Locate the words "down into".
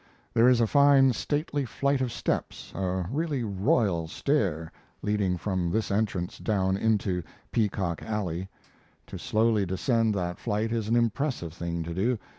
6.39-7.21